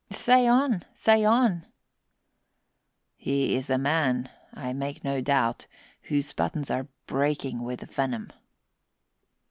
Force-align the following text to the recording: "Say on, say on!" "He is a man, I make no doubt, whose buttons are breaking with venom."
"Say 0.09 0.47
on, 0.47 0.83
say 0.95 1.23
on!" 1.25 1.67
"He 3.17 3.55
is 3.55 3.69
a 3.69 3.77
man, 3.77 4.29
I 4.51 4.73
make 4.73 5.03
no 5.03 5.21
doubt, 5.21 5.67
whose 6.01 6.33
buttons 6.33 6.71
are 6.71 6.87
breaking 7.05 7.61
with 7.61 7.81
venom." 7.81 8.31